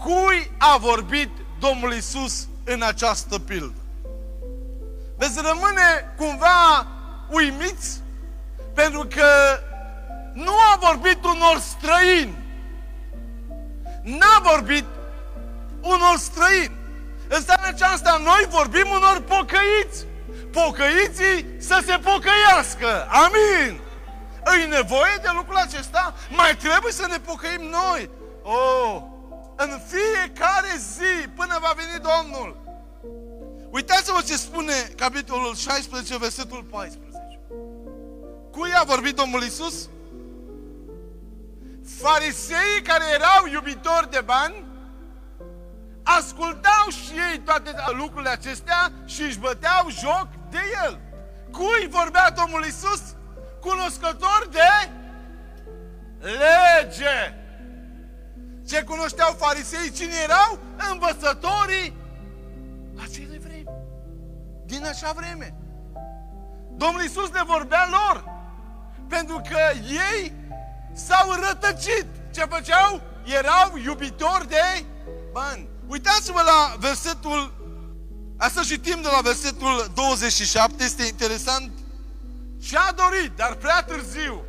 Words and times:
Cui 0.00 0.50
a 0.58 0.76
vorbit 0.76 1.30
Domnul 1.58 1.92
Isus 1.92 2.48
în 2.64 2.82
această 2.82 3.38
pildă? 3.38 3.74
Veți 5.16 5.40
rămâne 5.42 6.14
cumva 6.16 6.86
uimiți 7.30 8.00
pentru 8.74 9.06
că 9.14 9.60
nu 10.32 10.52
a 10.72 10.78
vorbit 10.80 11.24
unor 11.24 11.58
străini. 11.58 12.38
N-a 14.02 14.40
vorbit 14.42 14.84
unor 15.80 16.16
străini. 16.16 16.76
În 17.28 17.42
seara 17.42 17.66
aceasta 17.66 18.20
noi 18.24 18.46
vorbim 18.48 18.86
unor 18.90 19.20
pocăiți. 19.20 20.06
Pocăiții 20.52 21.46
să 21.58 21.82
se 21.86 21.98
pocăiască. 22.02 23.08
Amin. 23.08 23.80
Îi 24.44 24.66
nevoie 24.68 25.18
de 25.22 25.28
lucrul 25.34 25.56
acesta? 25.56 26.14
Mai 26.30 26.56
trebuie 26.56 26.92
să 26.92 27.06
ne 27.10 27.18
pocăim 27.18 27.60
noi. 27.60 28.10
Oh, 28.42 29.02
în 29.62 29.80
fiecare 29.86 30.72
zi 30.76 31.28
până 31.28 31.58
va 31.60 31.72
veni 31.76 32.04
Domnul. 32.10 32.56
Uitați-vă 33.70 34.20
ce 34.26 34.36
spune 34.36 34.72
capitolul 34.96 35.54
16, 35.54 36.18
versetul 36.18 36.62
14. 36.62 37.18
Cui 38.50 38.70
a 38.74 38.84
vorbit 38.84 39.14
Domnul 39.14 39.42
Isus? 39.42 39.88
Fariseii 41.98 42.82
care 42.82 43.04
erau 43.14 43.46
iubitori 43.52 44.10
de 44.10 44.20
bani 44.24 44.64
ascultau 46.02 46.88
și 46.88 47.12
ei 47.30 47.38
toate 47.38 47.74
lucrurile 47.96 48.30
acestea 48.30 48.92
și 49.04 49.22
își 49.22 49.38
băteau 49.38 49.88
joc 49.88 50.28
de 50.50 50.58
el. 50.84 51.00
Cui 51.50 51.88
vorbea 51.88 52.30
Domnul 52.30 52.64
Isus? 52.64 53.02
Cunoscător 53.60 54.48
de 54.50 54.90
lege. 56.20 57.39
Ce 58.70 58.82
cunoșteau 58.82 59.36
farisei? 59.38 59.92
Cine 59.92 60.14
erau? 60.22 60.58
Învățătorii 60.92 61.94
acelei 63.02 63.38
vremi. 63.38 63.64
Din 64.66 64.84
așa 64.84 65.12
vreme. 65.16 65.54
Domnul 66.76 67.02
Isus 67.02 67.30
le 67.30 67.42
vorbea 67.46 67.88
lor. 67.90 68.24
Pentru 69.08 69.40
că 69.48 69.58
ei 69.86 70.32
s-au 70.92 71.32
rătăcit. 71.32 72.06
Ce 72.34 72.44
făceau? 72.44 73.00
Erau 73.24 73.76
iubitori 73.84 74.48
de 74.48 74.84
bani. 75.32 75.68
Uitați-vă 75.86 76.40
la 76.42 76.76
versetul, 76.78 77.54
asta 78.38 78.62
citim 78.62 79.02
de 79.02 79.08
la 79.12 79.20
versetul 79.22 79.90
27, 79.94 80.84
este 80.84 81.04
interesant. 81.04 81.70
Și 82.60 82.76
a 82.76 82.92
dorit, 82.92 83.32
dar 83.36 83.54
prea 83.54 83.82
târziu. 83.82 84.44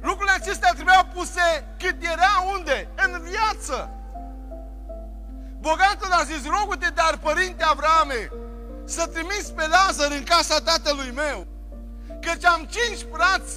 Lucrurile 0.00 0.34
acestea 0.34 0.72
trebuiau 0.72 1.04
puse 1.14 1.74
cât 1.78 2.02
era 2.02 2.44
unde? 2.54 2.88
În 3.68 3.74
viață. 3.74 3.90
Bogatul 5.60 6.12
a 6.12 6.22
zis, 6.24 6.46
rogute, 6.58 6.92
dar 6.94 7.18
părinte 7.22 7.64
Avrame, 7.64 8.30
să 8.84 9.06
trimis 9.06 9.46
pe 9.50 9.66
Lazar 9.66 10.10
în 10.10 10.24
casa 10.24 10.60
tatălui 10.60 11.10
meu, 11.10 11.46
căci 12.20 12.44
am 12.44 12.68
cinci 12.70 13.06
frați 13.12 13.54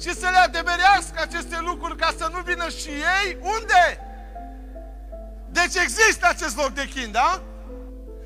și 0.00 0.14
să 0.14 0.28
le 0.30 0.36
adeverească 0.36 1.20
aceste 1.20 1.58
lucruri 1.60 1.96
ca 1.96 2.14
să 2.18 2.28
nu 2.32 2.40
vină 2.40 2.68
și 2.68 2.88
ei. 2.88 3.38
Unde? 3.40 3.84
Deci 5.50 5.74
există 5.74 6.26
acest 6.28 6.56
loc 6.56 6.68
de 6.68 6.88
chin, 6.94 7.12
da? 7.12 7.42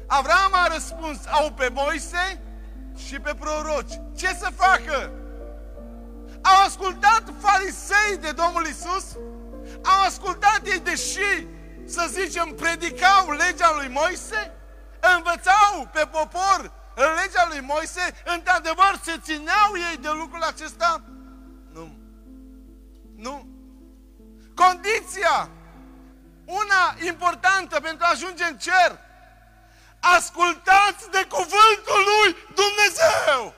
Avram 0.06 0.52
a 0.52 0.66
răspuns, 0.72 1.18
au 1.30 1.50
pe 1.50 1.68
Moise 1.72 2.40
și 3.06 3.18
pe 3.18 3.34
proroci. 3.38 4.00
Ce 4.16 4.26
să 4.26 4.48
facă? 4.56 5.10
Au 6.42 6.64
ascultat 6.66 7.22
farisei 7.40 8.16
de 8.20 8.30
Domnul 8.30 8.66
Isus? 8.66 9.04
Au 9.84 10.02
ascultat 10.02 10.60
ei, 10.64 10.78
deși, 10.78 11.46
să 11.86 12.06
zicem, 12.10 12.54
predicau 12.54 13.30
legea 13.30 13.72
lui 13.74 13.88
Moise? 13.88 14.52
Învățau 15.16 15.88
pe 15.92 16.06
popor 16.10 16.72
legea 16.94 17.46
lui 17.48 17.60
Moise? 17.60 18.22
Într-adevăr, 18.24 19.00
se 19.04 19.18
țineau 19.22 19.72
ei 19.90 19.96
de 19.96 20.08
lucrul 20.08 20.42
acesta? 20.42 21.02
Nu. 21.72 21.98
Nu. 23.16 23.46
Condiția 24.54 25.50
una 26.44 26.94
importantă 27.06 27.80
pentru 27.80 28.04
a 28.06 28.10
ajunge 28.10 28.44
în 28.44 28.58
cer. 28.58 28.98
Ascultați 30.00 31.10
de 31.10 31.26
cuvântul 31.28 32.00
lui 32.10 32.36
Dumnezeu. 32.54 33.54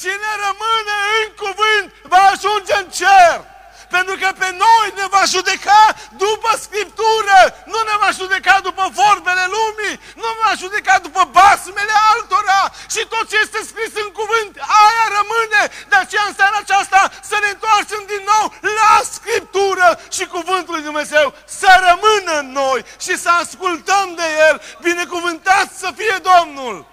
Cine 0.00 0.30
rămâne 0.46 0.96
în 1.20 1.34
cuvânt 1.42 1.92
va 2.02 2.22
ajunge 2.32 2.74
în 2.74 2.88
cer. 2.90 3.53
Pentru 3.96 4.14
că 4.20 4.28
pe 4.42 4.50
noi 4.64 4.86
ne 5.00 5.06
va 5.14 5.22
judeca 5.34 5.82
după 6.24 6.50
Scriptură, 6.66 7.38
nu 7.72 7.80
ne 7.90 7.96
va 8.02 8.10
judeca 8.20 8.54
după 8.68 8.84
vorbele 9.00 9.44
lumii, 9.56 9.96
nu 10.20 10.28
ne 10.34 10.40
va 10.46 10.52
judeca 10.62 10.94
după 11.06 11.22
basmele 11.36 11.94
altora 12.12 12.62
și 12.94 13.02
tot 13.12 13.24
ce 13.30 13.36
este 13.44 13.60
scris 13.70 13.92
în 14.04 14.10
cuvânt, 14.18 14.52
aia 14.82 15.06
rămâne. 15.18 15.62
De 15.90 15.96
aceea 15.96 16.24
în 16.28 16.34
seara 16.34 16.58
aceasta 16.60 17.00
să 17.30 17.36
ne 17.42 17.48
întoarcem 17.54 18.02
din 18.12 18.22
nou 18.32 18.44
la 18.80 18.92
Scriptură 19.16 19.88
și 20.16 20.24
cuvântul 20.26 20.74
lui 20.74 20.88
Dumnezeu 20.90 21.34
să 21.60 21.70
rămână 21.88 22.32
în 22.38 22.48
noi 22.52 22.84
și 23.04 23.14
să 23.24 23.30
ascultăm 23.30 24.06
de 24.20 24.28
El. 24.48 24.56
Binecuvântat 24.80 25.66
să 25.82 25.92
fie 25.96 26.16
Domnul! 26.30 26.92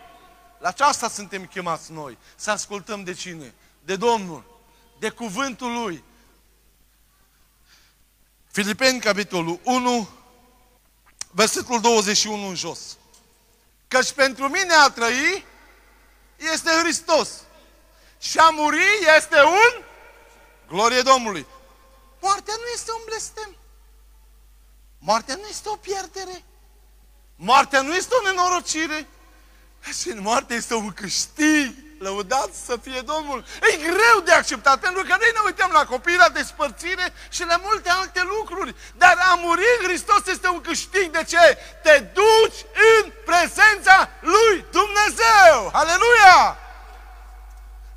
La 0.61 0.67
aceasta 0.67 1.09
suntem 1.09 1.45
chemați 1.45 1.91
noi, 1.91 2.17
să 2.35 2.51
ascultăm 2.51 3.03
de 3.03 3.13
cine? 3.13 3.53
De 3.85 3.95
Domnul, 3.95 4.43
de 4.99 5.09
cuvântul 5.09 5.71
Lui, 5.71 6.03
Filipeni, 8.51 8.99
capitolul 8.99 9.59
1, 9.63 10.09
versetul 11.31 11.81
21 11.81 12.47
în 12.47 12.55
jos. 12.55 12.79
Căci 13.87 14.11
pentru 14.11 14.47
mine 14.47 14.73
a 14.73 14.89
trăi 14.89 15.45
este 16.53 16.69
Hristos. 16.69 17.29
Și 18.19 18.37
a 18.37 18.49
muri 18.49 18.83
este 19.17 19.41
un 19.41 19.83
glorie 20.67 21.01
Domnului. 21.01 21.45
Moartea 22.21 22.53
nu 22.57 22.63
este 22.73 22.91
un 22.91 23.01
blestem. 23.05 23.55
Moartea 24.99 25.35
nu 25.35 25.47
este 25.49 25.69
o 25.69 25.75
pierdere. 25.75 26.43
Moartea 27.35 27.81
nu 27.81 27.95
este 27.95 28.15
o 28.15 28.21
nenorocire. 28.21 29.07
Și 29.99 30.09
moartea 30.09 30.55
este 30.55 30.73
un 30.73 30.91
câștig. 30.91 31.75
Lăudat 32.01 32.49
să 32.65 32.75
fie 32.81 33.01
Domnul. 33.01 33.45
E 33.61 33.75
greu 33.77 34.17
de 34.23 34.31
acceptat, 34.31 34.79
pentru 34.79 35.01
că 35.03 35.15
noi 35.19 35.31
ne 35.33 35.41
uităm 35.45 35.71
la 35.73 35.85
copii, 35.85 36.15
la 36.15 36.29
despărțire 36.29 37.13
și 37.29 37.43
la 37.45 37.57
multe 37.63 37.89
alte 37.89 38.21
lucruri. 38.23 38.75
Dar 38.97 39.15
a 39.31 39.33
muri 39.35 39.63
în 39.79 39.87
Hristos 39.87 40.21
este 40.25 40.47
un 40.47 40.61
câștig. 40.61 41.11
De 41.11 41.23
ce? 41.27 41.57
Te 41.83 41.99
duci 41.99 42.59
în 42.91 43.11
prezența 43.25 44.09
lui 44.19 44.65
Dumnezeu. 44.71 45.69
Aleluia! 45.71 46.57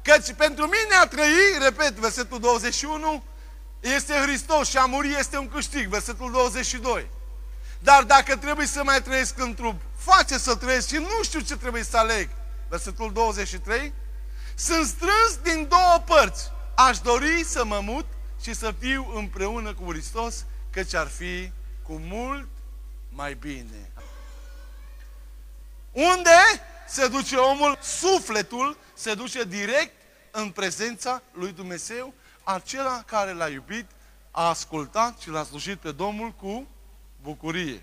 Căci 0.03 0.32
pentru 0.37 0.64
mine 0.64 0.94
a 1.00 1.06
trăi, 1.06 1.59
repet, 1.60 1.93
versetul 1.93 2.41
21, 2.41 3.25
este 3.81 4.12
Hristos 4.12 4.69
și 4.69 4.76
a 4.76 4.84
muri 4.84 5.16
este 5.19 5.37
un 5.38 5.48
câștig, 5.48 5.87
versetul 5.87 6.31
22. 6.31 7.10
Dar 7.78 8.03
dacă 8.03 8.37
trebuie 8.37 8.66
să 8.66 8.82
mai 8.84 9.03
trăiesc 9.03 9.38
în 9.38 9.54
trup, 9.54 9.81
face 9.98 10.38
să 10.38 10.56
trăiesc 10.56 10.88
și 10.88 10.97
nu 10.97 11.22
știu 11.22 11.41
ce 11.41 11.56
trebuie 11.56 11.82
să 11.82 11.97
aleg 11.97 12.28
versetul 12.74 13.12
23, 13.12 13.92
sunt 14.54 14.86
strâns 14.86 15.38
din 15.42 15.68
două 15.68 16.02
părți. 16.06 16.50
Aș 16.74 16.98
dori 16.98 17.44
să 17.44 17.64
mă 17.64 17.80
mut 17.80 18.06
și 18.42 18.54
să 18.54 18.74
fiu 18.78 19.12
împreună 19.14 19.74
cu 19.74 19.90
Hristos, 19.90 20.44
căci 20.70 20.94
ar 20.94 21.06
fi 21.06 21.50
cu 21.82 21.92
mult 21.92 22.48
mai 23.08 23.34
bine. 23.34 23.90
Unde 25.92 26.38
se 26.86 27.08
duce 27.08 27.36
omul? 27.36 27.78
Sufletul 27.82 28.76
se 28.94 29.14
duce 29.14 29.44
direct 29.44 29.94
în 30.30 30.50
prezența 30.50 31.22
lui 31.32 31.52
Dumnezeu, 31.52 32.14
acela 32.44 33.02
care 33.06 33.32
l-a 33.32 33.48
iubit, 33.48 33.86
a 34.30 34.48
ascultat 34.48 35.18
și 35.18 35.30
l-a 35.30 35.44
slujit 35.44 35.78
pe 35.78 35.92
Domnul 35.92 36.30
cu 36.30 36.66
bucurie. 37.22 37.82